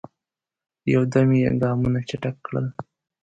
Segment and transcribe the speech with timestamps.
[0.93, 2.67] یو دم یې ګامونه چټک کړل.